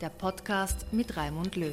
der 0.00 0.10
Podcast 0.10 0.92
mit 0.92 1.16
Raimund 1.16 1.56
Löw. 1.56 1.72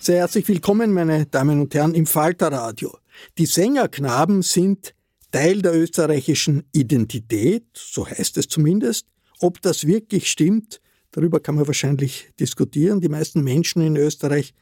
Sehr 0.00 0.18
herzlich 0.18 0.48
willkommen, 0.48 0.92
meine 0.92 1.26
Damen 1.26 1.60
und 1.60 1.74
Herren, 1.74 1.94
im 1.94 2.06
Falterradio. 2.06 2.96
Die 3.36 3.46
Sängerknaben 3.46 4.42
sind 4.42 4.94
Teil 5.30 5.62
der 5.62 5.74
österreichischen 5.74 6.64
Identität, 6.72 7.66
so 7.74 8.06
heißt 8.06 8.36
es 8.38 8.48
zumindest. 8.48 9.06
Ob 9.40 9.60
das 9.62 9.86
wirklich 9.86 10.28
stimmt, 10.28 10.80
darüber 11.12 11.38
kann 11.40 11.54
man 11.54 11.66
wahrscheinlich 11.66 12.30
diskutieren. 12.40 13.00
Die 13.00 13.08
meisten 13.08 13.42
Menschen 13.44 13.82
in 13.82 13.96
Österreich 13.96 14.54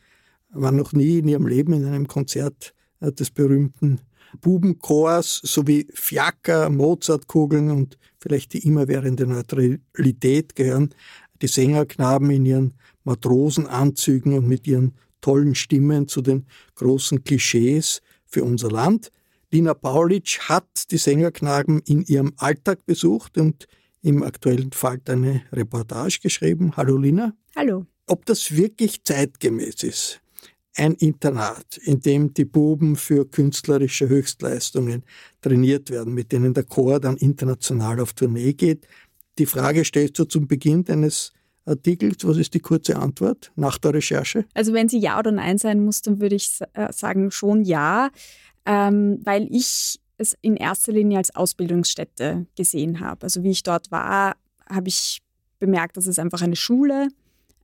waren 0.50 0.76
noch 0.76 0.92
nie 0.92 1.18
in 1.18 1.28
ihrem 1.28 1.46
Leben 1.46 1.72
in 1.72 1.86
einem 1.86 2.06
Konzert 2.06 2.74
äh, 3.00 3.12
des 3.12 3.30
berühmten 3.30 4.00
Bubenchors 4.40 5.40
sowie 5.42 5.86
Fiaker, 5.92 6.70
Mozartkugeln 6.70 7.70
und 7.70 7.98
vielleicht 8.18 8.52
die 8.52 8.66
immerwährende 8.66 9.26
Neutralität 9.26 10.54
gehören 10.54 10.94
die 11.42 11.48
Sängerknaben 11.48 12.30
in 12.30 12.46
ihren 12.46 12.74
Matrosenanzügen 13.04 14.34
und 14.34 14.48
mit 14.48 14.66
ihren 14.66 14.94
tollen 15.20 15.54
Stimmen 15.54 16.08
zu 16.08 16.22
den 16.22 16.46
großen 16.74 17.24
Klischees 17.24 18.00
für 18.26 18.44
unser 18.44 18.70
Land. 18.70 19.10
Lina 19.50 19.74
Paulitsch 19.74 20.40
hat 20.40 20.90
die 20.90 20.98
Sängerknaben 20.98 21.80
in 21.80 22.04
ihrem 22.04 22.32
Alltag 22.36 22.84
besucht 22.86 23.38
und 23.38 23.66
im 24.02 24.22
aktuellen 24.22 24.72
Fall 24.72 25.00
eine 25.08 25.42
Reportage 25.52 26.20
geschrieben. 26.22 26.76
Hallo 26.76 26.96
Lina. 26.96 27.34
Hallo. 27.54 27.86
Ob 28.06 28.24
das 28.26 28.56
wirklich 28.56 29.02
zeitgemäß 29.02 29.82
ist, 29.82 30.20
ein 30.76 30.94
Internat, 30.94 31.78
in 31.78 32.00
dem 32.00 32.34
die 32.34 32.44
Buben 32.44 32.96
für 32.96 33.28
künstlerische 33.28 34.08
Höchstleistungen 34.08 35.04
trainiert 35.40 35.90
werden, 35.90 36.14
mit 36.14 36.32
denen 36.32 36.54
der 36.54 36.64
Chor 36.64 37.00
dann 37.00 37.16
international 37.16 38.00
auf 38.00 38.12
Tournee 38.12 38.52
geht. 38.52 38.86
Die 39.38 39.46
Frage 39.46 39.84
stellst 39.84 40.18
du 40.18 40.24
zum 40.24 40.46
Beginn 40.46 40.84
deines 40.84 41.32
Artikels. 41.64 42.26
Was 42.26 42.36
ist 42.36 42.54
die 42.54 42.60
kurze 42.60 42.96
Antwort 42.96 43.52
nach 43.56 43.78
der 43.78 43.94
Recherche? 43.94 44.44
Also 44.54 44.72
wenn 44.72 44.88
sie 44.88 44.98
ja 44.98 45.18
oder 45.18 45.32
nein 45.32 45.58
sein 45.58 45.84
muss, 45.84 46.02
dann 46.02 46.20
würde 46.20 46.36
ich 46.36 46.58
äh, 46.74 46.92
sagen 46.92 47.30
schon 47.30 47.62
ja, 47.62 48.10
ähm, 48.64 49.20
weil 49.24 49.48
ich 49.50 50.00
es 50.18 50.36
in 50.40 50.56
erster 50.56 50.92
Linie 50.92 51.18
als 51.18 51.34
Ausbildungsstätte 51.34 52.46
gesehen 52.56 53.00
habe. 53.00 53.24
Also 53.24 53.42
wie 53.42 53.50
ich 53.50 53.62
dort 53.62 53.90
war, 53.90 54.36
habe 54.68 54.88
ich 54.88 55.20
bemerkt, 55.58 55.96
dass 55.96 56.06
es 56.06 56.18
einfach 56.18 56.42
eine 56.42 56.56
Schule 56.56 57.08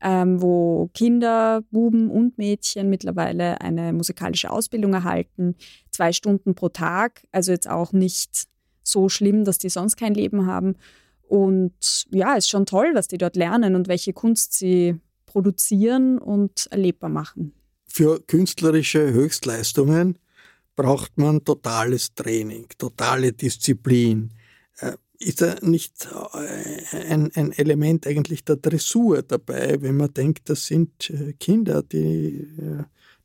ähm, 0.03 0.43
wo 0.43 0.91
Kinder, 0.95 1.63
Buben 1.71 2.11
und 2.11 2.37
Mädchen 2.37 2.91
mittlerweile 2.91 3.61
eine 3.61 3.93
musikalische 3.93 4.51
Ausbildung 4.51 4.95
erhalten, 4.95 5.55
zwei 5.91 6.13
Stunden 6.13 6.55
pro 6.55 6.69
Tag, 6.69 7.27
also 7.31 7.53
jetzt 7.53 7.69
auch 7.69 7.93
nicht 7.93 8.49
so 8.83 9.09
schlimm, 9.09 9.45
dass 9.45 9.59
die 9.59 9.69
sonst 9.69 9.97
kein 9.97 10.15
Leben 10.15 10.47
haben. 10.47 10.77
Und 11.23 12.07
ja, 12.11 12.35
ist 12.35 12.51
schon 12.51 12.67
toll, 12.67 12.91
was 12.95 13.09
die 13.09 13.19
dort 13.19 13.37
lernen 13.37 13.75
und 13.77 13.89
welche 13.89 14.13
Kunst 14.13 14.55
sie 14.55 14.97
produzieren 15.25 16.19
und 16.19 16.67
erlebbar 16.71 17.09
machen. 17.09 17.53
Für 17.87 18.21
künstlerische 18.21 19.13
Höchstleistungen 19.13 20.19
braucht 20.77 21.17
man 21.17 21.45
totales 21.45 22.15
Training, 22.15 22.67
totale 22.77 23.33
Disziplin. 23.33 24.31
Äh, 25.23 25.29
ist 25.29 25.41
da 25.43 25.57
nicht 25.63 26.09
äh, 26.35 26.97
ein, 27.09 27.31
ein, 27.35 27.53
Element 27.53 28.07
eigentlich 28.07 28.45
der 28.45 28.57
Dressur 28.57 29.23
dabei, 29.23 29.81
wenn 29.81 29.97
man 29.97 30.13
denkt, 30.13 30.49
das 30.49 30.67
sind 30.67 31.11
äh, 31.11 31.33
Kinder, 31.35 31.83
die 31.83 32.47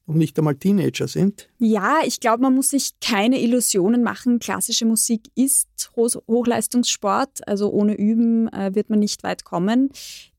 noch 0.07 0.15
nicht 0.15 0.37
einmal 0.37 0.55
Teenager 0.55 1.07
sind? 1.07 1.49
Ja, 1.59 1.99
ich 2.05 2.19
glaube, 2.19 2.41
man 2.41 2.55
muss 2.55 2.69
sich 2.69 2.99
keine 3.01 3.41
Illusionen 3.41 4.03
machen. 4.03 4.39
Klassische 4.39 4.85
Musik 4.85 5.29
ist 5.35 5.91
Hochleistungssport, 5.95 7.45
also 7.47 7.69
ohne 7.71 7.95
Üben 7.95 8.47
äh, 8.53 8.73
wird 8.73 8.89
man 8.89 8.99
nicht 8.99 9.23
weit 9.23 9.43
kommen. 9.43 9.89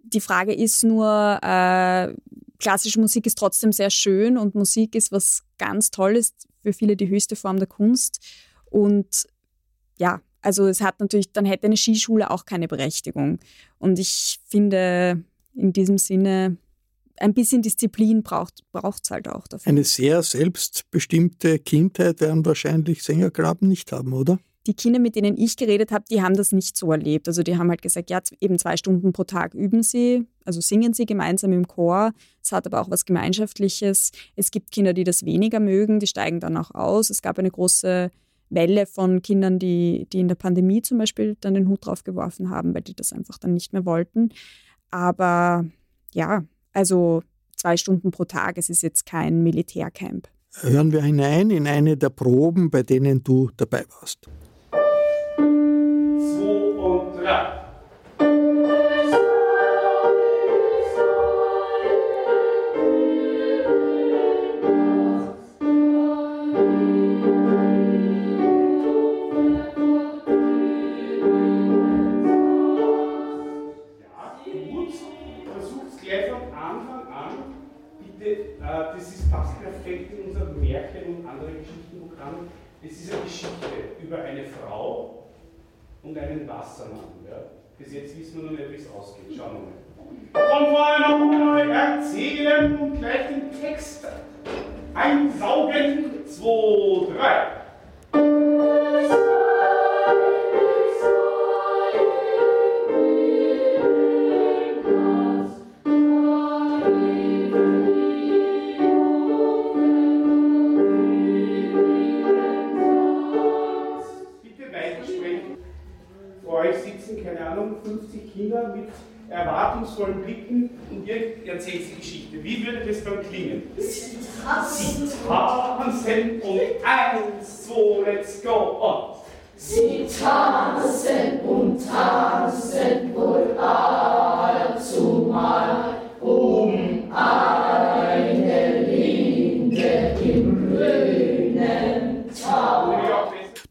Die 0.02 0.20
Frage 0.20 0.54
ist 0.54 0.84
nur, 0.84 1.38
äh, 1.42 2.14
klassische 2.58 3.00
Musik 3.00 3.26
ist 3.26 3.38
trotzdem 3.38 3.72
sehr 3.72 3.90
schön 3.90 4.38
und 4.38 4.54
Musik 4.54 4.94
ist 4.94 5.12
was 5.12 5.42
ganz 5.58 5.90
Tolles, 5.90 6.34
für 6.62 6.72
viele 6.72 6.96
die 6.96 7.08
höchste 7.08 7.36
Form 7.36 7.58
der 7.58 7.68
Kunst. 7.68 8.20
Und 8.70 9.26
ja, 9.98 10.20
also 10.42 10.66
es 10.66 10.80
hat 10.80 11.00
natürlich, 11.00 11.32
dann 11.32 11.44
hätte 11.44 11.66
eine 11.66 11.76
Skischule 11.76 12.30
auch 12.30 12.44
keine 12.44 12.68
Berechtigung. 12.68 13.38
Und 13.78 13.98
ich 13.98 14.38
finde 14.46 15.24
in 15.54 15.72
diesem 15.72 15.98
Sinne, 15.98 16.56
ein 17.20 17.34
bisschen 17.34 17.62
Disziplin 17.62 18.22
braucht 18.22 18.62
es 18.72 19.10
halt 19.10 19.28
auch 19.28 19.48
dafür. 19.48 19.68
Eine 19.68 19.84
sehr 19.84 20.22
selbstbestimmte 20.22 21.58
Kindheit 21.58 22.20
werden 22.20 22.44
wahrscheinlich 22.46 23.02
Sängergraben 23.02 23.68
nicht 23.68 23.90
haben, 23.92 24.12
oder? 24.12 24.38
Die 24.66 24.74
Kinder, 24.74 24.98
mit 25.00 25.16
denen 25.16 25.36
ich 25.38 25.56
geredet 25.56 25.92
habe, 25.92 26.04
die 26.10 26.20
haben 26.20 26.36
das 26.36 26.52
nicht 26.52 26.76
so 26.76 26.92
erlebt. 26.92 27.26
Also 27.26 27.42
die 27.42 27.56
haben 27.56 27.70
halt 27.70 27.80
gesagt, 27.80 28.10
ja, 28.10 28.20
eben 28.40 28.58
zwei 28.58 28.76
Stunden 28.76 29.12
pro 29.12 29.24
Tag 29.24 29.54
üben 29.54 29.82
sie, 29.82 30.26
also 30.44 30.60
singen 30.60 30.92
sie 30.92 31.06
gemeinsam 31.06 31.52
im 31.52 31.66
Chor. 31.66 32.12
Es 32.42 32.52
hat 32.52 32.66
aber 32.66 32.82
auch 32.82 32.90
was 32.90 33.06
Gemeinschaftliches. 33.06 34.12
Es 34.36 34.50
gibt 34.50 34.70
Kinder, 34.70 34.92
die 34.92 35.04
das 35.04 35.24
weniger 35.24 35.58
mögen, 35.58 36.00
die 36.00 36.06
steigen 36.06 36.38
dann 36.38 36.56
auch 36.56 36.72
aus. 36.72 37.08
Es 37.08 37.22
gab 37.22 37.38
eine 37.38 37.50
große 37.50 38.10
Welle 38.50 38.86
von 38.86 39.22
Kindern, 39.22 39.58
die, 39.58 40.06
die 40.12 40.20
in 40.20 40.28
der 40.28 40.34
Pandemie 40.34 40.82
zum 40.82 40.98
Beispiel 40.98 41.36
dann 41.40 41.54
den 41.54 41.68
Hut 41.68 41.86
drauf 41.86 42.04
geworfen 42.04 42.50
haben, 42.50 42.74
weil 42.74 42.82
die 42.82 42.94
das 42.94 43.12
einfach 43.12 43.38
dann 43.38 43.54
nicht 43.54 43.72
mehr 43.72 43.84
wollten. 43.84 44.30
Aber 44.90 45.64
ja, 46.12 46.44
also 46.72 47.22
zwei 47.56 47.76
Stunden 47.76 48.10
pro 48.10 48.24
Tag, 48.24 48.58
es 48.58 48.70
ist 48.70 48.82
jetzt 48.82 49.06
kein 49.06 49.42
Militärcamp. 49.42 50.28
Hören 50.60 50.92
wir 50.92 51.02
hinein 51.02 51.50
in 51.50 51.66
eine 51.66 51.96
der 51.96 52.10
Proben, 52.10 52.70
bei 52.70 52.82
denen 52.82 53.22
du 53.22 53.50
dabei 53.56 53.84
warst. 54.00 54.28
Zwei 54.70 56.78
und 56.78 57.16
drei. 57.16 57.57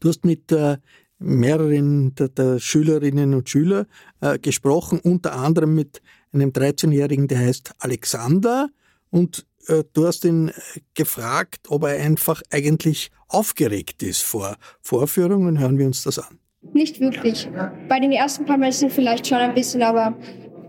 Du 0.08 0.12
hast 0.12 0.24
mit 0.24 0.50
äh, 0.52 0.78
mehreren 1.18 2.14
der, 2.14 2.30
der, 2.30 2.58
Schülerinnen 2.58 3.34
und 3.34 3.50
Schüler 3.50 3.84
äh, 4.22 4.38
gesprochen, 4.38 5.00
unter 5.00 5.34
anderem 5.34 5.74
mit 5.74 6.00
einem 6.32 6.48
13-Jährigen, 6.48 7.28
der 7.28 7.40
heißt 7.40 7.72
Alexander. 7.78 8.70
Und 9.10 9.44
äh, 9.66 9.84
du 9.92 10.06
hast 10.06 10.24
ihn 10.24 10.50
gefragt, 10.94 11.66
ob 11.68 11.82
er 11.82 12.02
einfach 12.02 12.40
eigentlich 12.50 13.10
aufgeregt 13.28 14.02
ist 14.02 14.22
vor 14.22 14.56
Vorführungen. 14.80 15.58
Hören 15.58 15.76
wir 15.76 15.84
uns 15.84 16.04
das 16.04 16.18
an. 16.18 16.38
Nicht 16.72 17.00
wirklich. 17.00 17.46
Bei 17.86 18.00
den 18.00 18.12
ersten 18.12 18.46
paar 18.46 18.56
Messen 18.56 18.88
vielleicht 18.88 19.26
schon 19.26 19.36
ein 19.36 19.52
bisschen, 19.52 19.82
aber 19.82 20.16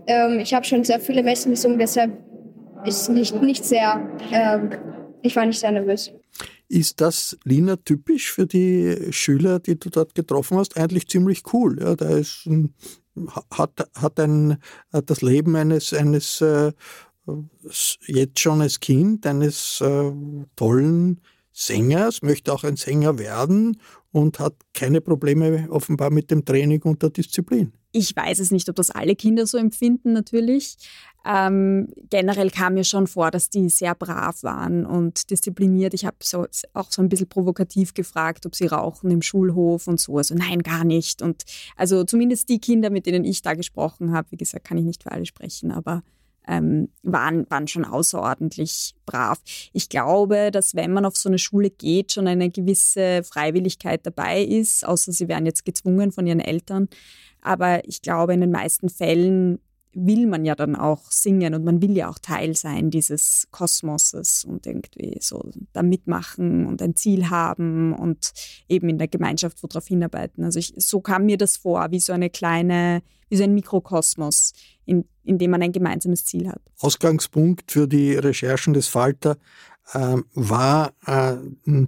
ähm, 0.06 0.38
ich 0.40 0.52
habe 0.52 0.66
schon 0.66 0.84
sehr 0.84 1.00
viele 1.00 1.22
Messen 1.22 1.52
gesungen, 1.52 1.78
deshalb 1.78 2.12
ist 2.84 3.08
nicht, 3.08 3.40
nicht 3.40 3.64
sehr, 3.64 4.06
ähm, 4.32 4.68
ich 5.22 5.34
war 5.34 5.46
nicht 5.46 5.60
sehr 5.60 5.72
nervös. 5.72 6.12
Ist 6.70 7.00
das, 7.00 7.36
Lina, 7.42 7.74
typisch 7.74 8.30
für 8.30 8.46
die 8.46 9.08
Schüler, 9.10 9.58
die 9.58 9.76
du 9.76 9.90
dort 9.90 10.14
getroffen 10.14 10.56
hast? 10.56 10.76
Eigentlich 10.76 11.08
ziemlich 11.08 11.42
cool. 11.52 11.80
Ja, 11.80 11.96
da 11.96 12.10
ist 12.10 12.46
ein, 12.46 12.74
hat, 13.50 13.88
hat 13.92 14.20
ein, 14.20 14.56
das 14.92 15.20
Leben 15.20 15.56
eines, 15.56 15.92
eines 15.92 16.40
äh, 16.40 16.70
jetzt 18.06 18.38
schon 18.38 18.60
als 18.60 18.78
Kind, 18.78 19.26
eines 19.26 19.80
äh, 19.80 20.12
tollen 20.54 21.20
Sängers, 21.50 22.22
möchte 22.22 22.52
auch 22.52 22.62
ein 22.62 22.76
Sänger 22.76 23.18
werden 23.18 23.80
und 24.12 24.38
hat 24.38 24.54
keine 24.72 25.00
Probleme 25.00 25.66
offenbar 25.70 26.10
mit 26.10 26.30
dem 26.30 26.44
Training 26.44 26.82
und 26.82 27.02
der 27.02 27.10
Disziplin. 27.10 27.72
Ich 27.90 28.14
weiß 28.14 28.38
es 28.38 28.52
nicht, 28.52 28.68
ob 28.68 28.76
das 28.76 28.90
alle 28.90 29.16
Kinder 29.16 29.44
so 29.44 29.58
empfinden, 29.58 30.12
natürlich. 30.12 30.76
Ähm, 31.26 31.88
generell 32.08 32.50
kam 32.50 32.74
mir 32.74 32.84
schon 32.84 33.06
vor, 33.06 33.30
dass 33.30 33.50
die 33.50 33.68
sehr 33.68 33.94
brav 33.94 34.42
waren 34.42 34.86
und 34.86 35.30
diszipliniert. 35.30 35.92
Ich 35.92 36.06
habe 36.06 36.16
so, 36.22 36.46
auch 36.72 36.90
so 36.90 37.02
ein 37.02 37.10
bisschen 37.10 37.28
provokativ 37.28 37.92
gefragt, 37.92 38.46
ob 38.46 38.54
sie 38.54 38.66
rauchen 38.66 39.10
im 39.10 39.20
Schulhof 39.20 39.86
und 39.86 40.00
so. 40.00 40.16
Also 40.16 40.34
nein, 40.34 40.62
gar 40.62 40.84
nicht. 40.84 41.20
Und 41.20 41.44
also 41.76 42.04
zumindest 42.04 42.48
die 42.48 42.58
Kinder, 42.58 42.88
mit 42.90 43.06
denen 43.06 43.24
ich 43.24 43.42
da 43.42 43.54
gesprochen 43.54 44.12
habe, 44.12 44.30
wie 44.30 44.36
gesagt, 44.36 44.64
kann 44.64 44.78
ich 44.78 44.84
nicht 44.84 45.02
für 45.02 45.12
alle 45.12 45.26
sprechen, 45.26 45.72
aber 45.72 46.02
ähm, 46.48 46.88
waren, 47.02 47.48
waren 47.50 47.68
schon 47.68 47.84
außerordentlich 47.84 48.94
brav. 49.04 49.38
Ich 49.72 49.88
glaube, 49.88 50.50
dass 50.50 50.74
wenn 50.74 50.92
man 50.92 51.04
auf 51.04 51.16
so 51.16 51.28
eine 51.28 51.38
Schule 51.38 51.70
geht, 51.70 52.12
schon 52.12 52.26
eine 52.26 52.50
gewisse 52.50 53.22
Freiwilligkeit 53.24 54.06
dabei 54.06 54.42
ist, 54.42 54.86
außer 54.86 55.12
sie 55.12 55.28
werden 55.28 55.46
jetzt 55.46 55.66
gezwungen 55.66 56.12
von 56.12 56.26
ihren 56.26 56.40
Eltern. 56.40 56.88
Aber 57.42 57.86
ich 57.86 58.02
glaube, 58.02 58.34
in 58.34 58.40
den 58.40 58.50
meisten 58.50 58.88
Fällen 58.88 59.60
will 59.92 60.26
man 60.26 60.44
ja 60.44 60.54
dann 60.54 60.76
auch 60.76 61.10
singen 61.10 61.54
und 61.54 61.64
man 61.64 61.82
will 61.82 61.96
ja 61.96 62.08
auch 62.08 62.18
Teil 62.18 62.54
sein 62.54 62.90
dieses 62.90 63.48
Kosmoses 63.50 64.44
und 64.44 64.66
irgendwie 64.66 65.18
so 65.20 65.50
da 65.72 65.82
mitmachen 65.82 66.66
und 66.66 66.80
ein 66.80 66.94
Ziel 66.94 67.28
haben 67.30 67.92
und 67.92 68.32
eben 68.68 68.88
in 68.88 68.98
der 68.98 69.08
Gemeinschaft 69.08 69.62
worauf 69.62 69.86
hinarbeiten. 69.86 70.44
Also 70.44 70.58
ich, 70.58 70.74
so 70.76 71.00
kam 71.00 71.26
mir 71.26 71.38
das 71.38 71.56
vor, 71.56 71.90
wie 71.90 71.98
so 71.98 72.12
eine 72.12 72.30
kleine, 72.30 73.02
wie 73.28 73.36
so 73.36 73.42
ein 73.42 73.54
Mikrokosmos, 73.54 74.52
in, 74.84 75.04
in 75.24 75.38
dem 75.38 75.50
man 75.50 75.62
ein 75.62 75.72
gemeinsames 75.72 76.24
Ziel 76.24 76.48
hat. 76.48 76.62
Ausgangspunkt 76.78 77.72
für 77.72 77.88
die 77.88 78.14
Recherchen 78.14 78.74
des 78.74 78.86
Falter 78.86 79.38
äh, 79.92 80.16
war 80.34 80.92
äh, 81.06 81.36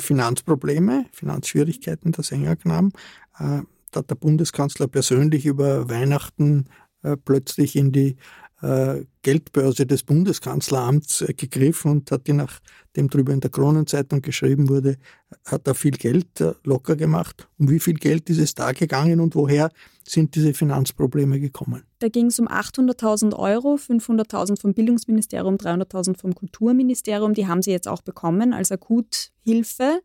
Finanzprobleme, 0.01 1.07
Finanzschwierigkeiten 1.13 2.11
der 2.11 2.25
Sängerknaben. 2.25 2.93
Äh, 3.39 3.63
da 3.93 3.99
hat 3.99 4.11
der 4.11 4.15
Bundeskanzler 4.17 4.89
persönlich 4.89 5.47
über 5.47 5.89
Weihnachten 5.89 6.65
äh, 7.03 7.17
plötzlich 7.17 7.77
in 7.77 7.93
die 7.93 8.17
äh, 8.63 9.05
Geldbörse 9.23 9.87
des 9.87 10.05
Bundeskanzleramts 10.05 11.23
äh, 11.23 11.35
gegriffen 11.35 11.91
und 11.91 12.11
hat 12.13 12.29
die, 12.29 12.33
nachdem 12.33 13.11
drüber 13.11 13.33
in 13.33 13.41
der 13.41 13.51
Kronenzeitung 13.51 14.23
geschrieben 14.23 14.69
wurde, 14.69 14.99
hat 15.45 15.67
er 15.67 15.75
viel 15.75 15.93
Geld 15.93 16.27
locker 16.63 16.95
gemacht. 16.95 17.49
Um 17.59 17.71
wie 17.71 17.81
viel 17.81 17.95
Geld 17.95 18.31
ist 18.31 18.39
es 18.39 18.55
da 18.55 18.71
gegangen 18.73 19.21
und 19.21 19.35
woher 19.35 19.71
sind 20.07 20.35
diese 20.37 20.55
Finanzprobleme 20.55 21.41
gekommen? 21.41 21.83
Da 21.99 22.09
ging 22.09 22.27
es 22.27 22.39
um 22.39 22.47
800.000 22.47 23.35
Euro, 23.35 23.75
500.000 23.75 24.61
vom 24.61 24.75
Bildungsministerium, 24.75 25.57
300.000 25.57 26.19
vom 26.19 26.35
Kulturministerium. 26.35 27.35
Die 27.35 27.49
haben 27.49 27.63
sie 27.63 27.73
jetzt 27.73 27.89
auch 27.89 28.03
bekommen 28.03 28.53
als 28.53 28.71
Akuthilfe. 28.71 30.01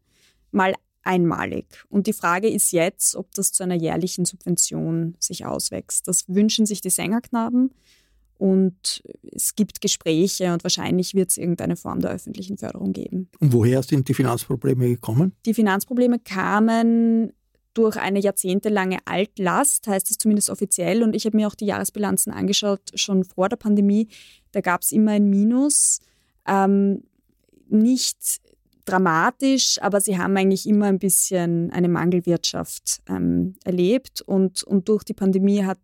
Mal 0.51 0.73
einmalig. 1.07 1.65
Und 1.89 2.05
die 2.05 2.13
Frage 2.13 2.49
ist 2.49 2.71
jetzt, 2.71 3.15
ob 3.15 3.33
das 3.33 3.51
zu 3.51 3.63
einer 3.63 3.75
jährlichen 3.75 4.25
Subvention 4.25 5.15
sich 5.19 5.45
auswächst. 5.45 6.07
Das 6.07 6.25
wünschen 6.27 6.65
sich 6.65 6.81
die 6.81 6.89
Sängerknaben. 6.89 7.71
Und 8.37 9.01
es 9.31 9.55
gibt 9.55 9.81
Gespräche 9.81 10.53
und 10.53 10.63
wahrscheinlich 10.63 11.15
wird 11.15 11.31
es 11.31 11.37
irgendeine 11.37 11.75
Form 11.75 12.01
der 12.01 12.11
öffentlichen 12.11 12.57
Förderung 12.57 12.93
geben. 12.93 13.29
Und 13.39 13.51
woher 13.51 13.81
sind 13.81 14.07
die 14.07 14.13
Finanzprobleme 14.13 14.87
gekommen? 14.89 15.33
Die 15.47 15.55
Finanzprobleme 15.55 16.19
kamen 16.19 17.33
durch 17.73 17.97
eine 17.97 18.19
jahrzehntelange 18.19 18.99
Altlast, 19.05 19.87
heißt 19.87 20.11
es 20.11 20.17
zumindest 20.17 20.49
offiziell. 20.49 21.01
Und 21.03 21.15
ich 21.15 21.25
habe 21.25 21.37
mir 21.37 21.47
auch 21.47 21.55
die 21.55 21.65
Jahresbilanzen 21.65 22.31
angeschaut, 22.31 22.81
schon 22.95 23.23
vor 23.23 23.49
der 23.49 23.55
Pandemie. 23.55 24.07
Da 24.51 24.61
gab 24.61 24.81
es 24.81 24.91
immer 24.91 25.11
ein 25.11 25.29
Minus. 25.29 25.99
Ähm, 26.47 27.03
nicht 27.69 28.17
dramatisch, 28.87 29.77
aber 29.81 30.01
sie 30.01 30.17
haben 30.17 30.35
eigentlich 30.37 30.65
immer 30.65 30.85
ein 30.85 30.99
bisschen 30.99 31.71
eine 31.71 31.89
Mangelwirtschaft 31.89 33.01
ähm, 33.07 33.55
erlebt 33.63 34.21
und, 34.21 34.63
und 34.63 34.87
durch 34.87 35.03
die 35.03 35.13
Pandemie 35.13 35.63
hat, 35.63 35.79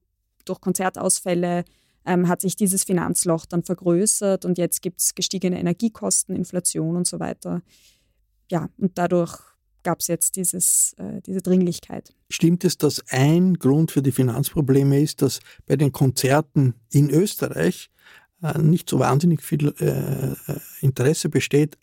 durch 0.45 0.61
Konzertausfälle 0.61 1.65
ähm, 2.05 2.27
hat 2.27 2.41
sich 2.41 2.55
dieses 2.55 2.83
Finanzloch 2.83 3.45
dann 3.45 3.63
vergrößert 3.63 4.45
und 4.45 4.57
jetzt 4.57 4.81
gibt 4.81 5.01
es 5.01 5.15
gestiegene 5.15 5.59
Energiekosten, 5.59 6.35
Inflation 6.35 6.95
und 6.95 7.07
so 7.07 7.19
weiter. 7.19 7.61
Ja, 8.49 8.69
und 8.77 8.97
dadurch 8.97 9.37
gab 9.83 9.99
es 9.99 10.07
jetzt 10.07 10.37
dieses, 10.37 10.93
äh, 10.97 11.21
diese 11.25 11.41
Dringlichkeit. 11.41 12.13
Stimmt 12.29 12.63
es, 12.63 12.77
dass 12.77 13.03
ein 13.09 13.55
Grund 13.55 13.91
für 13.91 14.01
die 14.01 14.13
Finanzprobleme 14.13 15.01
ist, 15.01 15.21
dass 15.21 15.39
bei 15.65 15.75
den 15.75 15.91
Konzerten 15.91 16.75
in 16.89 17.09
Österreich 17.09 17.89
äh, 18.41 18.57
nicht 18.59 18.89
so 18.89 18.99
wahnsinnig 18.99 19.41
viel 19.41 19.73
äh, 19.79 20.55
Interesse 20.79 21.27
besteht 21.27 21.77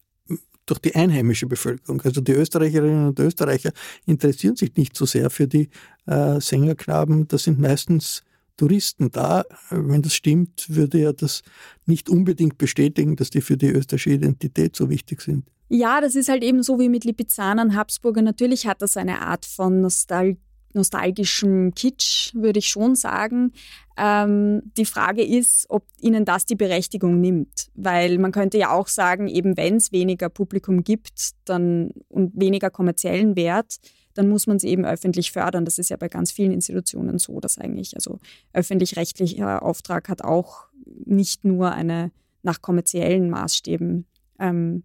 durch 0.71 0.81
die 0.81 0.95
einheimische 0.95 1.47
Bevölkerung. 1.47 2.01
Also 2.03 2.21
die 2.21 2.33
Österreicherinnen 2.33 3.09
und 3.09 3.19
Österreicher 3.19 3.73
interessieren 4.07 4.57
sich 4.57 4.75
nicht 4.77 4.97
so 4.97 5.05
sehr 5.05 5.31
für 5.31 5.49
die 5.49 5.69
äh, 6.07 6.41
Sängerknaben. 6.41 7.29
Das 7.29 7.45
sind 7.45 7.59
meistens 7.59 8.23
Touristen 8.57 9.11
da. 9.11 9.45
Wenn 9.71 10.03
das 10.03 10.15
stimmt, 10.15 10.67
würde 10.69 10.99
er 10.99 11.13
das 11.13 11.43
nicht 11.87 12.09
unbedingt 12.09 12.59
bestätigen, 12.59 13.17
dass 13.17 13.31
die 13.31 13.41
für 13.41 13.57
die 13.57 13.71
österreichische 13.71 14.11
Identität 14.11 14.77
so 14.77 14.91
wichtig 14.91 15.23
sind. 15.23 15.45
Ja, 15.69 16.01
das 16.01 16.15
ist 16.15 16.29
halt 16.29 16.43
eben 16.43 16.63
so 16.63 16.79
wie 16.79 16.89
mit 16.89 17.05
Lipizzaner 17.05 17.75
Habsburger. 17.75 18.23
Natürlich 18.23 18.67
hat 18.67 18.83
das 18.83 18.97
eine 18.97 19.23
Art 19.23 19.47
von 19.47 19.81
Nostalgie 19.81 20.39
nostalgischem 20.73 21.75
Kitsch, 21.75 22.35
würde 22.35 22.59
ich 22.59 22.69
schon 22.69 22.95
sagen. 22.95 23.53
Ähm, 23.97 24.63
die 24.77 24.85
Frage 24.85 25.23
ist, 25.23 25.67
ob 25.69 25.85
ihnen 25.99 26.25
das 26.25 26.47
die 26.47 26.57
Berechtigung 26.57 27.21
nimmt. 27.21 27.71
Weil 27.75 28.19
man 28.19 28.33
könnte 28.33 28.59
ja 28.59 28.73
auch 28.73 28.89
sagen, 28.89 29.29
eben 29.29 29.57
wenn 29.57 29.77
es 29.77 29.93
weniger 29.93 30.29
Publikum 30.29 30.85
gibt 30.85 31.31
dann, 31.45 31.91
und 32.09 32.33
weniger 32.35 32.71
kommerziellen 32.71 33.37
Wert, 33.37 33.77
dann 34.15 34.29
muss 34.29 34.47
man 34.47 34.59
sie 34.59 34.69
eben 34.69 34.85
öffentlich 34.85 35.33
fördern. 35.33 35.65
Das 35.65 35.79
ist 35.79 35.91
ja 35.91 35.97
bei 35.97 36.09
ganz 36.09 36.33
vielen 36.33 36.53
Institutionen 36.53 37.19
so, 37.19 37.41
dass 37.41 37.59
eigentlich, 37.59 37.95
also 37.95 38.19
öffentlich-rechtlicher 38.53 39.63
Auftrag 39.63 40.09
hat 40.09 40.23
auch 40.23 40.67
nicht 41.05 41.45
nur 41.45 41.73
eine 41.73 42.11
nach 42.43 42.63
kommerziellen 42.63 43.31
Maßstäben 43.31 44.07
ähm, 44.39 44.83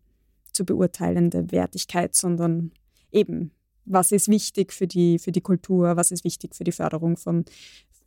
zu 0.52 0.66
beurteilende 0.66 1.52
Wertigkeit, 1.52 2.16
sondern 2.16 2.72
eben, 3.12 3.52
was 3.86 4.12
ist 4.12 4.28
wichtig 4.28 4.74
für 4.74 4.88
die, 4.88 5.20
für 5.20 5.32
die 5.32 5.42
Kultur, 5.42 5.96
was 5.96 6.12
ist 6.12 6.24
wichtig 6.24 6.56
für 6.56 6.64
die 6.64 6.72
Förderung 6.72 7.18
von 7.18 7.46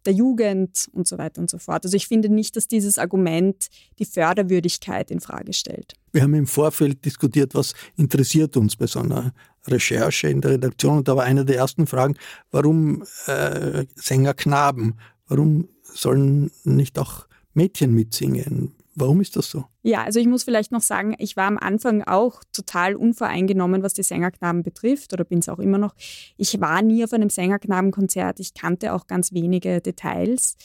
der 0.05 0.13
Jugend 0.13 0.89
und 0.93 1.07
so 1.07 1.19
weiter 1.19 1.41
und 1.41 1.51
so 1.51 1.59
fort. 1.59 1.85
Also 1.85 1.97
ich 1.97 2.07
finde 2.07 2.29
nicht, 2.29 2.57
dass 2.57 2.69
dieses 2.69 2.99
Argument 2.99 3.69
die 3.99 4.05
Förderwürdigkeit 4.05 5.11
in 5.11 5.21
Frage 5.21 5.53
stellt. 5.53 5.95
Wir 6.13 6.23
haben 6.23 6.35
im 6.35 6.47
Vorfeld 6.47 7.05
diskutiert, 7.05 7.55
was 7.55 7.75
interessiert 7.97 8.57
uns 8.57 8.77
bei 8.77 8.87
so 8.87 9.01
einer 9.01 9.33
Recherche 9.67 10.29
in 10.29 10.41
der 10.41 10.53
Redaktion. 10.53 10.99
Und 10.99 11.09
da 11.09 11.17
war 11.17 11.25
eine 11.25 11.45
der 11.45 11.57
ersten 11.57 11.87
Fragen, 11.87 12.15
warum 12.51 13.05
äh, 13.27 13.85
Sänger 13.97 14.35
Knaben? 14.35 14.95
Warum 15.27 15.69
sollen 15.83 16.51
nicht 16.65 16.99
auch 16.99 17.27
Mädchen 17.53 17.93
mitsingen? 17.93 18.75
Warum 18.95 19.21
ist 19.21 19.37
das 19.37 19.51
so? 19.51 19.67
Ja, 19.89 20.05
also 20.05 20.21
ich 20.21 20.27
muss 20.27 20.45
vielleicht 20.45 20.71
noch 20.71 20.83
sagen, 20.83 21.15
ich 21.17 21.35
war 21.35 21.47
am 21.47 21.57
Anfang 21.57 22.03
auch 22.03 22.43
total 22.53 22.95
unvoreingenommen, 22.95 23.83
was 23.83 23.95
die 23.95 24.03
Sängerknaben 24.03 24.63
betrifft 24.63 25.15
oder 25.15 25.25
bin 25.25 25.39
es 25.39 25.49
auch 25.49 25.59
immer 25.59 25.79
noch. 25.79 25.95
Ich 26.37 26.61
war 26.61 26.83
nie 26.83 27.03
auf 27.05 27.15
einem 27.15 27.31
Sängerknabenkonzert, 27.31 28.39
ich 28.39 28.53
kannte 28.53 28.93
auch 28.93 29.07
ganz 29.07 29.33
wenige 29.33 29.81
Details. 29.81 30.59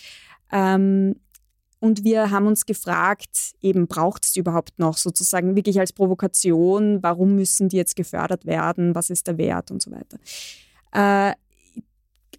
Ähm, 0.51 1.15
und 1.79 2.03
wir 2.03 2.31
haben 2.31 2.47
uns 2.47 2.65
gefragt, 2.65 3.53
eben 3.61 3.87
braucht 3.87 4.25
es 4.25 4.35
überhaupt 4.35 4.77
noch 4.77 4.97
sozusagen 4.97 5.55
wirklich 5.55 5.79
als 5.79 5.93
Provokation, 5.93 7.01
warum 7.01 7.35
müssen 7.35 7.69
die 7.69 7.77
jetzt 7.77 7.95
gefördert 7.95 8.45
werden, 8.45 8.93
was 8.93 9.09
ist 9.09 9.27
der 9.27 9.37
Wert 9.37 9.71
und 9.71 9.81
so 9.81 9.91
weiter. 9.91 10.17
Äh, 10.91 11.33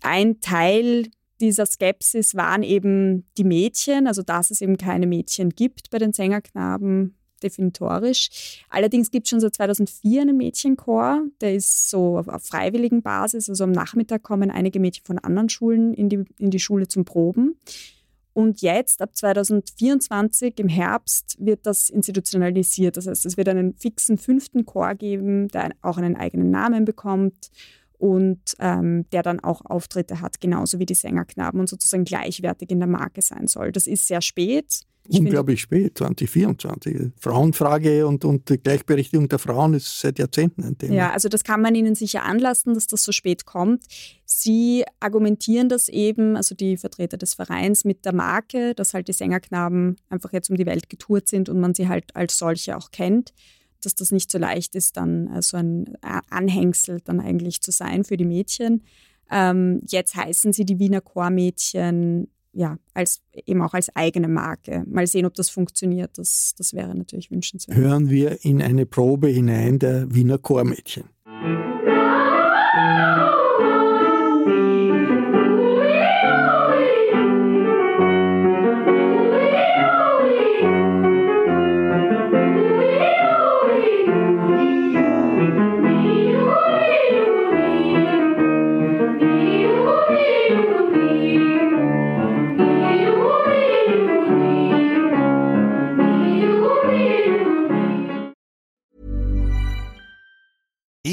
ein 0.02 0.38
Teil 0.42 1.06
dieser 1.40 1.66
Skepsis 1.66 2.34
waren 2.34 2.62
eben 2.62 3.26
die 3.36 3.44
Mädchen, 3.44 4.06
also 4.06 4.22
dass 4.22 4.50
es 4.50 4.60
eben 4.60 4.76
keine 4.76 5.06
Mädchen 5.06 5.50
gibt 5.50 5.90
bei 5.90 5.98
den 5.98 6.12
Sängerknaben, 6.12 7.16
definitorisch. 7.42 8.62
Allerdings 8.70 9.10
gibt 9.10 9.26
es 9.26 9.30
schon 9.30 9.40
seit 9.40 9.54
2004 9.54 10.22
einen 10.22 10.36
Mädchenchor, 10.36 11.22
der 11.40 11.54
ist 11.54 11.90
so 11.90 12.18
auf, 12.18 12.28
auf 12.28 12.44
freiwilligen 12.44 13.02
Basis, 13.02 13.48
also 13.48 13.64
am 13.64 13.72
Nachmittag 13.72 14.22
kommen 14.22 14.50
einige 14.50 14.80
Mädchen 14.80 15.04
von 15.04 15.18
anderen 15.18 15.48
Schulen 15.48 15.92
in 15.94 16.08
die, 16.08 16.24
in 16.38 16.50
die 16.50 16.60
Schule 16.60 16.88
zum 16.88 17.04
Proben. 17.04 17.58
Und 18.32 18.62
jetzt, 18.62 19.00
ab 19.00 19.14
2024 19.14 20.58
im 20.58 20.68
Herbst, 20.68 21.36
wird 21.38 21.66
das 21.66 21.88
institutionalisiert. 21.88 22.96
Das 22.96 23.06
heißt, 23.06 23.24
es 23.26 23.36
wird 23.36 23.48
einen 23.48 23.74
fixen 23.74 24.18
fünften 24.18 24.66
Chor 24.66 24.96
geben, 24.96 25.46
der 25.48 25.70
auch 25.82 25.98
einen 25.98 26.16
eigenen 26.16 26.50
Namen 26.50 26.84
bekommt 26.84 27.50
und 28.04 28.38
ähm, 28.58 29.08
der 29.12 29.22
dann 29.22 29.40
auch 29.40 29.64
Auftritte 29.64 30.20
hat, 30.20 30.38
genauso 30.38 30.78
wie 30.78 30.84
die 30.84 30.94
Sängerknaben 30.94 31.58
und 31.58 31.70
sozusagen 31.70 32.04
gleichwertig 32.04 32.70
in 32.70 32.78
der 32.78 32.86
Marke 32.86 33.22
sein 33.22 33.46
soll. 33.46 33.72
Das 33.72 33.86
ist 33.86 34.06
sehr 34.06 34.20
spät. 34.20 34.82
Ich 35.08 35.20
Unglaublich 35.20 35.62
spät, 35.62 35.96
2024. 35.96 37.12
Frauenfrage 37.18 38.06
und, 38.06 38.26
und 38.26 38.50
die 38.50 38.58
Gleichberechtigung 38.58 39.28
der 39.30 39.38
Frauen 39.38 39.72
ist 39.72 40.00
seit 40.00 40.18
Jahrzehnten 40.18 40.64
ein 40.64 40.76
Thema. 40.76 40.94
Ja, 40.94 41.12
also 41.12 41.30
das 41.30 41.44
kann 41.44 41.62
man 41.62 41.74
ihnen 41.74 41.94
sicher 41.94 42.24
anlassen, 42.24 42.74
dass 42.74 42.86
das 42.86 43.04
so 43.04 43.12
spät 43.12 43.46
kommt. 43.46 43.84
Sie 44.26 44.84
argumentieren 45.00 45.70
das 45.70 45.88
eben, 45.88 46.36
also 46.36 46.54
die 46.54 46.76
Vertreter 46.76 47.16
des 47.16 47.32
Vereins, 47.32 47.86
mit 47.86 48.04
der 48.04 48.14
Marke, 48.14 48.74
dass 48.74 48.92
halt 48.92 49.08
die 49.08 49.14
Sängerknaben 49.14 49.96
einfach 50.10 50.34
jetzt 50.34 50.50
um 50.50 50.58
die 50.58 50.66
Welt 50.66 50.90
getourt 50.90 51.26
sind 51.28 51.48
und 51.48 51.58
man 51.58 51.72
sie 51.72 51.88
halt 51.88 52.14
als 52.14 52.36
solche 52.36 52.76
auch 52.76 52.90
kennt 52.90 53.32
dass 53.86 53.94
das 53.94 54.10
nicht 54.10 54.30
so 54.30 54.38
leicht 54.38 54.74
ist, 54.74 54.96
dann 54.96 55.28
äh, 55.28 55.42
so 55.42 55.56
ein 55.56 55.96
Anhängsel 56.30 57.00
dann 57.04 57.20
eigentlich 57.20 57.60
zu 57.60 57.70
sein 57.70 58.04
für 58.04 58.16
die 58.16 58.24
Mädchen. 58.24 58.82
Ähm, 59.30 59.80
jetzt 59.86 60.16
heißen 60.16 60.52
sie 60.52 60.64
die 60.64 60.78
Wiener 60.78 61.00
Chormädchen 61.00 62.28
ja, 62.54 62.78
als, 62.94 63.20
eben 63.46 63.62
auch 63.62 63.74
als 63.74 63.94
eigene 63.96 64.28
Marke. 64.28 64.84
Mal 64.86 65.06
sehen, 65.06 65.26
ob 65.26 65.34
das 65.34 65.50
funktioniert. 65.50 66.16
Das, 66.18 66.54
das 66.56 66.72
wäre 66.72 66.94
natürlich 66.94 67.30
wünschenswert. 67.30 67.76
Hören 67.76 68.10
wir 68.10 68.44
in 68.44 68.62
eine 68.62 68.86
Probe 68.86 69.28
hinein 69.28 69.78
der 69.78 70.14
Wiener 70.14 70.38
Chormädchen. 70.38 71.04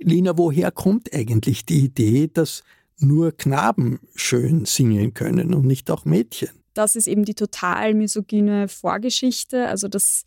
Lina, 0.00 0.36
woher 0.36 0.70
kommt 0.70 1.14
eigentlich 1.14 1.66
die 1.66 1.84
Idee, 1.84 2.28
dass 2.32 2.62
nur 2.98 3.32
Knaben 3.32 4.00
schön 4.14 4.64
singen 4.64 5.14
können 5.14 5.54
und 5.54 5.66
nicht 5.66 5.90
auch 5.90 6.04
Mädchen? 6.04 6.50
Das 6.74 6.96
ist 6.96 7.06
eben 7.06 7.24
die 7.24 7.34
total 7.34 7.94
misogyne 7.94 8.68
Vorgeschichte. 8.68 9.66
Also 9.66 9.88
das 9.88 10.24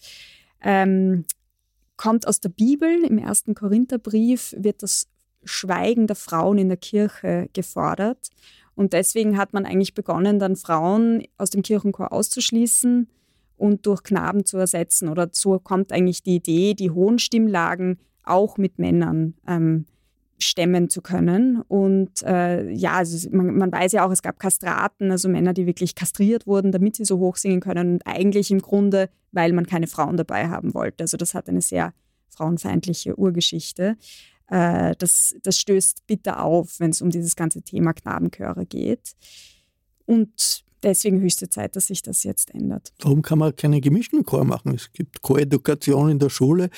ähm, 0.62 1.26
kommt 1.98 2.28
aus 2.28 2.40
der 2.40 2.50
Bibel. 2.50 3.04
Im 3.04 3.18
ersten 3.18 3.56
Korintherbrief 3.56 4.54
wird 4.58 4.84
das 4.84 5.08
Schweigen 5.44 6.08
der 6.08 6.16
Frauen 6.16 6.58
in 6.58 6.70
der 6.70 6.78
Kirche 6.78 7.50
gefordert. 7.54 8.30
Und 8.76 8.94
deswegen 8.94 9.38
hat 9.38 9.54
man 9.54 9.66
eigentlich 9.66 9.94
begonnen, 9.94 10.40
dann 10.40 10.56
Frauen 10.56 11.24
aus 11.38 11.52
dem 11.52 11.62
Kirchenchor 11.62 12.12
auszuschließen 12.12 13.08
und 13.58 13.86
durch 13.86 14.04
Knaben 14.04 14.46
zu 14.46 14.58
ersetzen. 14.58 15.10
Oder 15.10 15.30
so 15.32 15.60
kommt 15.60 15.92
eigentlich 15.92 16.24
die 16.24 16.36
Idee, 16.36 16.74
die 16.74 16.92
hohen 16.92 17.20
Stimmlagen 17.20 18.00
auch 18.24 18.58
mit 18.58 18.80
Männern 18.80 19.36
ähm, 19.48 19.86
stemmen 20.40 20.90
zu 20.90 21.02
können. 21.02 21.62
Und 21.62 22.22
äh, 22.24 22.70
ja, 22.72 22.94
also 22.94 23.30
man, 23.32 23.56
man, 23.58 23.72
weiß 23.72 23.94
ja 23.94 24.06
auch, 24.06 24.12
es 24.12 24.22
gab 24.22 24.40
Kastraten, 24.40 25.12
also 25.12 25.30
Männer, 25.30 25.54
die 25.54 25.66
wirklich 25.66 25.96
kastriert 25.96 26.46
wurden, 26.48 26.72
damit 26.72 26.96
sie 26.96 27.06
so 27.06 27.20
hoch 27.20 27.38
singen 27.38 27.62
können. 27.62 27.94
Und 27.94 28.08
eigentlich 28.08 28.52
im 28.52 28.60
Grunde, 28.60 29.10
weil 29.32 29.54
man 29.54 29.66
keine 29.66 29.88
Frauen 29.88 30.18
dabei 30.18 30.50
haben 30.50 30.74
wollte. 30.74 31.04
Also 31.04 31.18
das 31.18 31.34
hat 31.34 31.50
eine 31.50 31.62
sehr 31.62 31.94
frauenfeindliche 32.30 33.18
Urgeschichte. 33.18 33.98
Äh, 34.48 34.96
das, 34.98 35.36
das 35.44 35.58
stößt 35.58 36.06
bitter 36.08 36.44
auf, 36.44 36.80
wenn 36.80 36.92
es 36.92 37.02
um 37.02 37.10
dieses 37.10 37.36
ganze 37.36 37.62
Thema 37.62 37.94
Knabenchöre 37.94 38.66
geht. 38.66 39.14
Und 40.06 40.64
deswegen 40.84 41.22
höchste 41.22 41.50
Zeit, 41.50 41.76
dass 41.76 41.88
sich 41.88 42.02
das 42.02 42.24
jetzt 42.24 42.54
ändert. 42.54 42.94
Warum 43.00 43.22
kann 43.22 43.40
man 43.40 43.56
keinen 43.56 43.82
gemischten 43.82 44.24
Chor 44.24 44.44
machen? 44.44 44.76
Es 44.76 44.92
gibt 44.92 45.22
Choredukation 45.22 46.10
in 46.10 46.20
der 46.20 46.30
Schule. 46.30 46.70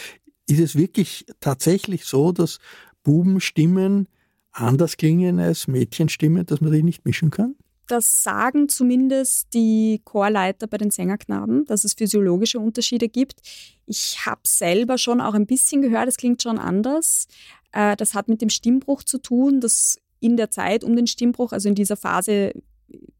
Ist 0.48 0.60
es 0.60 0.76
wirklich 0.76 1.26
tatsächlich 1.40 2.06
so, 2.06 2.32
dass 2.32 2.60
Bubenstimmen 3.04 4.08
anders 4.52 4.98
klingen 4.98 5.40
als 5.40 5.68
Mädchenstimmen, 5.68 6.46
dass 6.46 6.62
man 6.62 6.72
die 6.72 6.84
nicht 6.84 7.06
mischen 7.06 7.32
kann? 7.32 7.56
Das 7.88 8.24
sagen 8.24 8.68
zumindest 8.68 9.54
die 9.54 10.02
Chorleiter 10.06 10.66
bei 10.66 10.78
den 10.78 10.90
Sängerknaben, 10.90 11.66
dass 11.66 11.84
es 11.84 11.94
physiologische 11.94 12.60
Unterschiede 12.60 13.10
gibt. 13.10 13.42
Ich 13.86 14.26
habe 14.26 14.42
selber 14.44 14.98
schon 14.98 15.22
auch 15.22 15.36
ein 15.36 15.46
bisschen 15.46 15.84
gehört, 15.84 16.08
es 16.08 16.18
klingt 16.18 16.42
schon 16.42 16.58
anders. 16.58 17.28
Äh, 17.72 17.96
das 17.96 18.16
hat 18.16 18.28
mit 18.28 18.42
dem 18.42 18.50
Stimmbruch 18.50 19.04
zu 19.04 19.20
tun, 19.20 19.62
dass 19.62 20.00
in 20.20 20.36
der 20.36 20.50
Zeit 20.50 20.84
um 20.84 20.96
den 20.96 21.06
Stimmbruch, 21.06 21.52
also 21.52 21.70
in 21.70 21.76
dieser 21.76 21.96
Phase 21.96 22.54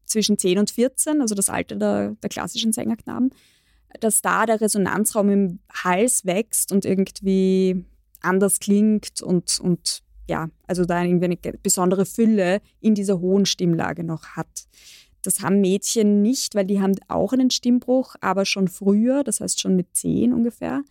zwischen 0.04 0.38
10 0.38 0.58
und 0.58 0.70
14, 0.70 1.20
also 1.20 1.34
das 1.34 1.48
Alter 1.48 1.76
der, 1.76 2.16
der 2.20 2.30
klassischen 2.30 2.72
Sängerknaben, 2.72 3.30
dass 4.00 4.22
da 4.22 4.46
der 4.46 4.60
Resonanzraum 4.60 5.30
im 5.30 5.58
Hals 5.72 6.24
wächst 6.24 6.72
und 6.72 6.84
irgendwie 6.84 7.84
anders 8.20 8.60
klingt 8.60 9.22
und, 9.22 9.60
und 9.60 10.02
ja, 10.28 10.48
also 10.66 10.84
da 10.84 11.02
irgendwie 11.02 11.26
eine 11.26 11.58
besondere 11.62 12.06
Fülle 12.06 12.60
in 12.80 12.94
dieser 12.94 13.20
hohen 13.20 13.46
Stimmlage 13.46 14.04
noch 14.04 14.24
hat. 14.30 14.66
Das 15.22 15.40
haben 15.40 15.60
Mädchen 15.60 16.22
nicht, 16.22 16.54
weil 16.54 16.66
die 16.66 16.80
haben 16.80 16.94
auch 17.08 17.32
einen 17.32 17.50
Stimmbruch, 17.50 18.14
aber 18.20 18.44
schon 18.44 18.68
früher, 18.68 19.24
das 19.24 19.40
heißt 19.40 19.60
schon 19.60 19.76
mit 19.76 19.88
zehn 19.96 20.32
ungefähr. 20.32 20.82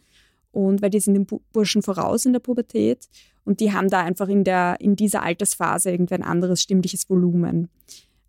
Und 0.51 0.81
weil 0.81 0.89
die 0.89 0.99
sind 0.99 1.15
den 1.15 1.27
Burschen 1.51 1.81
voraus 1.81 2.25
in 2.25 2.33
der 2.33 2.39
Pubertät 2.39 3.09
und 3.43 3.59
die 3.59 3.73
haben 3.73 3.89
da 3.89 4.01
einfach 4.01 4.27
in, 4.27 4.43
der, 4.43 4.77
in 4.79 4.95
dieser 4.95 5.21
Altersphase 5.21 5.91
irgendwie 5.91 6.15
ein 6.15 6.23
anderes 6.23 6.61
stimmliches 6.61 7.09
Volumen. 7.09 7.69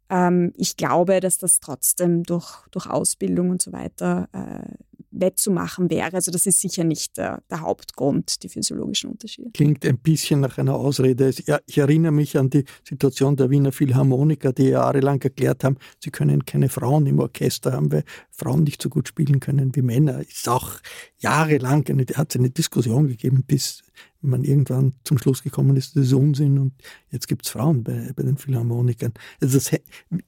Ähm, 0.08 0.52
ich 0.56 0.76
glaube, 0.76 1.20
dass 1.20 1.38
das 1.38 1.60
trotzdem 1.60 2.22
durch, 2.22 2.66
durch 2.70 2.86
Ausbildung 2.86 3.50
und 3.50 3.62
so 3.62 3.72
weiter 3.72 4.28
äh, 4.32 4.84
wettzumachen 5.20 5.90
wäre. 5.90 6.14
Also 6.14 6.30
das 6.30 6.46
ist 6.46 6.60
sicher 6.60 6.84
nicht 6.84 7.16
der, 7.16 7.42
der, 7.50 7.60
Hauptgrund, 7.60 8.42
die 8.42 8.48
physiologischen 8.48 9.10
Unterschiede. 9.10 9.50
Klingt 9.52 9.84
ein 9.84 9.98
bisschen 9.98 10.40
nach 10.40 10.58
einer 10.58 10.74
Ausrede. 10.74 11.32
Ich 11.66 11.78
erinnere 11.78 12.12
mich 12.12 12.38
an 12.38 12.50
die 12.50 12.64
Situation 12.86 13.36
der 13.36 13.50
Wiener 13.50 13.72
Philharmoniker, 13.72 14.52
die 14.52 14.68
jahrelang 14.68 15.20
erklärt 15.22 15.64
haben, 15.64 15.76
sie 16.02 16.10
können 16.10 16.44
keine 16.44 16.68
Frauen 16.68 17.06
im 17.06 17.18
Orchester 17.18 17.72
haben, 17.72 17.92
weil 17.92 18.04
Frauen 18.30 18.64
nicht 18.64 18.82
so 18.82 18.88
gut 18.88 19.08
spielen 19.08 19.40
können 19.40 19.74
wie 19.74 19.82
Männer. 19.82 20.20
Ist 20.20 20.48
auch 20.48 20.78
jahrelang 21.18 21.86
eine, 21.88 22.04
hat 22.14 22.30
es 22.30 22.38
eine 22.38 22.50
Diskussion 22.50 23.08
gegeben, 23.08 23.44
bis 23.46 23.82
man 24.20 24.44
irgendwann 24.44 24.94
zum 25.04 25.18
Schluss 25.18 25.42
gekommen 25.42 25.76
ist, 25.76 25.96
das 25.96 26.06
ist 26.06 26.12
Unsinn 26.12 26.58
und 26.58 26.72
jetzt 27.10 27.28
gibt 27.28 27.46
es 27.46 27.52
Frauen 27.52 27.84
bei, 27.84 28.12
bei 28.14 28.22
den 28.22 28.36
Philharmonikern. 28.36 29.12
Also 29.40 29.58
das, 29.58 29.70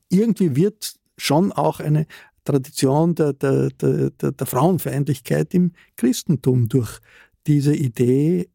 irgendwie 0.08 0.56
wird 0.56 0.94
schon 1.16 1.52
auch 1.52 1.80
eine 1.80 2.06
Tradition 2.48 3.14
der, 3.14 3.34
der, 3.34 3.68
der, 3.70 4.10
der 4.10 4.46
Frauenfeindlichkeit 4.46 5.52
im 5.52 5.72
Christentum 5.96 6.68
durch 6.68 6.98
diese 7.46 7.74
Idee, 7.74 8.48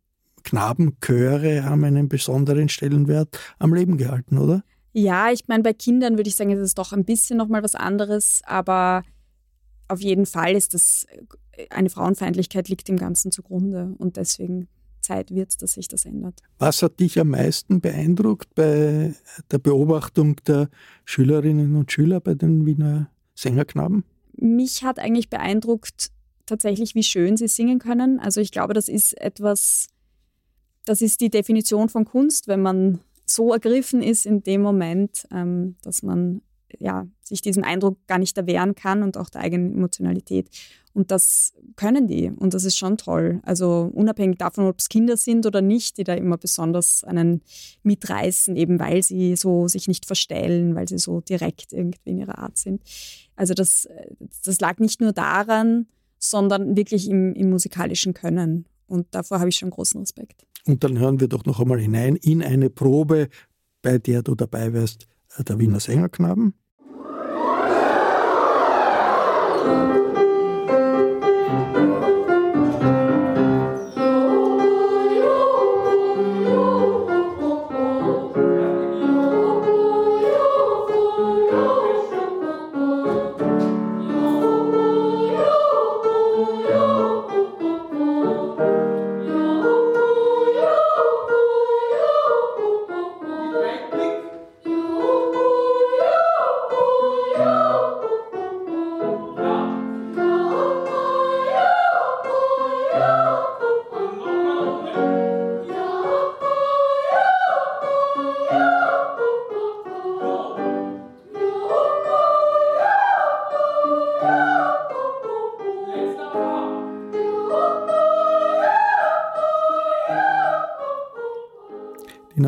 Knabenchöre 0.43 1.63
haben 1.63 1.83
einen 1.83 2.09
besonderen 2.09 2.69
Stellenwert 2.69 3.39
am 3.59 3.73
Leben 3.73 3.97
gehalten, 3.97 4.39
oder? 4.39 4.63
Ja, 4.93 5.31
ich 5.31 5.47
meine, 5.47 5.63
bei 5.63 5.73
Kindern 5.73 6.17
würde 6.17 6.27
ich 6.27 6.35
sagen, 6.35 6.49
ist 6.49 6.59
es 6.59 6.73
doch 6.73 6.91
ein 6.91 7.05
bisschen 7.05 7.37
nochmal 7.37 7.63
was 7.63 7.75
anderes, 7.75 8.41
aber 8.45 9.03
auf 9.87 10.01
jeden 10.01 10.25
Fall 10.25 10.53
ist 10.53 10.73
das, 10.73 11.05
eine 11.69 11.89
Frauenfeindlichkeit 11.89 12.69
liegt 12.69 12.87
dem 12.87 12.97
Ganzen 12.97 13.31
zugrunde 13.31 13.93
und 13.99 14.17
deswegen 14.17 14.67
Zeit 15.01 15.29
wird, 15.31 15.61
dass 15.61 15.73
sich 15.73 15.87
das 15.87 16.05
ändert. 16.05 16.41
Was 16.57 16.81
hat 16.81 16.99
dich 16.99 17.19
am 17.19 17.29
meisten 17.29 17.79
beeindruckt 17.79 18.55
bei 18.55 19.13
der 19.51 19.59
Beobachtung 19.59 20.37
der 20.47 20.69
Schülerinnen 21.05 21.75
und 21.75 21.91
Schüler 21.91 22.19
bei 22.19 22.33
den 22.33 22.65
Wiener 22.65 23.09
Sängerknaben? 23.35 24.03
Mich 24.35 24.83
hat 24.83 24.99
eigentlich 24.99 25.29
beeindruckt 25.29 26.11
tatsächlich, 26.45 26.95
wie 26.95 27.03
schön 27.03 27.37
sie 27.37 27.47
singen 27.47 27.79
können. 27.79 28.19
Also 28.19 28.41
ich 28.41 28.51
glaube, 28.51 28.73
das 28.73 28.87
ist 28.87 29.19
etwas, 29.19 29.89
das 30.85 31.01
ist 31.01 31.21
die 31.21 31.29
Definition 31.29 31.89
von 31.89 32.05
Kunst, 32.05 32.47
wenn 32.47 32.61
man 32.61 32.99
so 33.25 33.53
ergriffen 33.53 34.01
ist 34.01 34.25
in 34.25 34.43
dem 34.43 34.61
Moment, 34.61 35.25
ähm, 35.31 35.75
dass 35.81 36.03
man 36.03 36.41
ja, 36.79 37.07
sich 37.21 37.41
diesem 37.41 37.63
Eindruck 37.63 37.97
gar 38.07 38.17
nicht 38.17 38.37
erwehren 38.37 38.75
kann 38.75 39.03
und 39.03 39.17
auch 39.17 39.29
der 39.29 39.41
eigenen 39.41 39.73
Emotionalität. 39.73 40.49
Und 40.93 41.09
das 41.09 41.53
können 41.75 42.07
die 42.07 42.29
und 42.29 42.53
das 42.53 42.65
ist 42.65 42.77
schon 42.77 42.97
toll. 42.97 43.41
Also 43.43 43.89
unabhängig 43.93 44.37
davon, 44.37 44.67
ob 44.67 44.79
es 44.79 44.89
Kinder 44.89 45.17
sind 45.17 45.45
oder 45.45 45.61
nicht, 45.61 45.97
die 45.97 46.03
da 46.03 46.13
immer 46.13 46.37
besonders 46.37 47.03
einen 47.03 47.41
mitreißen, 47.81 48.55
eben 48.55 48.79
weil 48.79 49.01
sie 49.01 49.35
so 49.35 49.67
sich 49.67 49.87
nicht 49.87 50.05
verstellen, 50.05 50.75
weil 50.75 50.87
sie 50.87 50.99
so 50.99 51.19
direkt 51.21 51.73
irgendwie 51.73 52.11
in 52.11 52.19
ihrer 52.19 52.37
Art 52.37 52.57
sind. 52.57 52.81
Also 53.35 53.53
das, 53.53 53.87
das 54.45 54.59
lag 54.59 54.79
nicht 54.79 55.01
nur 55.01 55.13
daran, 55.13 55.87
sondern 56.19 56.75
wirklich 56.75 57.09
im, 57.09 57.33
im 57.33 57.49
musikalischen 57.49 58.13
Können. 58.13 58.65
Und 58.87 59.07
davor 59.11 59.39
habe 59.39 59.49
ich 59.49 59.57
schon 59.57 59.69
großen 59.69 59.99
Respekt. 59.99 60.45
Und 60.65 60.83
dann 60.83 60.97
hören 60.97 61.19
wir 61.19 61.27
doch 61.27 61.45
noch 61.45 61.59
einmal 61.59 61.79
hinein 61.79 62.15
in 62.15 62.41
eine 62.41 62.69
Probe, 62.69 63.29
bei 63.81 63.97
der 63.97 64.23
du 64.23 64.35
dabei 64.35 64.73
wärst, 64.73 65.07
der 65.37 65.59
Wiener 65.59 65.79
Sängerknaben. 65.79 66.53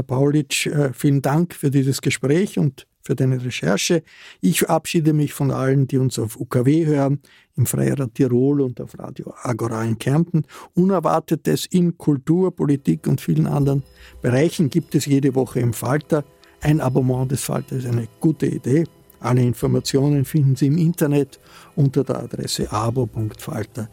Paulitsch, 0.06 0.68
äh, 0.68 0.94
vielen 0.94 1.22
Dank 1.22 1.54
für 1.54 1.72
dieses 1.72 2.02
Gespräch 2.02 2.58
und 2.58 2.88
für 3.06 3.16
deine 3.16 3.44
Recherche. 3.44 4.04
Ich 4.42 4.60
verabschiede 4.60 5.14
mich 5.14 5.34
von 5.34 5.52
allen, 5.52 5.88
die 5.88 5.98
uns 5.98 6.18
auf 6.18 6.40
UKW 6.40 6.86
hören, 6.86 7.20
im 7.56 7.66
Freirad 7.68 8.16
Tirol 8.16 8.62
und 8.62 8.82
auf 8.82 8.98
Radio 8.98 9.34
Agora 9.44 9.84
in 9.84 10.00
Kärnten. 10.00 10.44
Unerwartetes 10.74 11.68
in 11.68 11.98
Kultur, 11.98 12.56
Politik 12.56 13.08
und 13.08 13.22
vielen 13.22 13.48
anderen 13.48 13.84
Bereichen 14.22 14.70
gibt 14.70 14.96
es 14.96 15.06
jede 15.06 15.36
Woche 15.36 15.60
im 15.60 15.74
Falter. 15.74 16.26
Ein 16.62 16.82
Abonnement 16.82 17.32
des 17.32 17.44
Falter 17.44 17.76
ist 17.76 17.86
eine 17.86 18.08
gute 18.20 18.48
Idee. 18.48 18.86
Alle 19.20 19.44
Informationen 19.44 20.26
finden 20.26 20.56
Sie 20.56 20.68
im 20.68 20.78
Internet 20.78 21.40
unter 21.76 22.04
der 22.04 22.24
Adresse 22.24 22.72
abo.falter.at. 22.72 23.90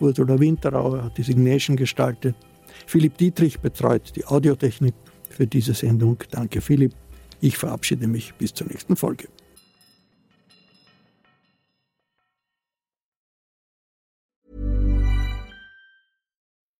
Ursula 0.00 0.40
Winterauer 0.40 1.04
hat 1.04 1.18
die 1.18 1.22
Signation 1.22 1.76
gestaltet. 1.76 2.34
Philipp 2.86 3.16
Dietrich 3.18 3.60
betreut 3.60 4.16
die 4.16 4.24
Audiotechnik 4.24 4.94
für 5.28 5.46
diese 5.46 5.74
Sendung. 5.74 6.18
Danke, 6.30 6.60
Philipp. 6.60 6.94
Ich 7.40 7.56
verabschiede 7.56 8.06
mich 8.06 8.34
bis 8.34 8.52
zur 8.52 8.66
nächsten 8.66 8.96
Folge. 8.96 9.28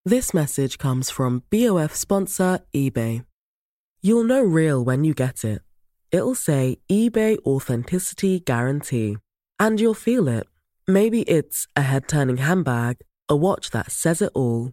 This 0.04 0.34
message 0.34 0.78
comes 0.78 1.10
from 1.10 1.42
BOF 1.50 1.94
sponsor 1.94 2.60
eBay. 2.74 3.24
You'll 4.02 4.24
know 4.24 4.42
real 4.42 4.82
when 4.82 5.04
you 5.04 5.14
get 5.14 5.44
it. 5.44 5.62
It'll 6.10 6.34
say 6.34 6.78
eBay 6.90 7.38
Authenticity 7.44 8.40
Guarantee. 8.40 9.18
And 9.58 9.78
you'll 9.78 9.94
feel 9.94 10.26
it. 10.26 10.46
Maybe 10.88 11.22
it's 11.22 11.68
a 11.76 11.82
head 11.82 12.08
turning 12.08 12.38
handbag, 12.38 12.96
a 13.28 13.36
watch 13.36 13.70
that 13.70 13.92
says 13.92 14.22
it 14.22 14.32
all 14.34 14.72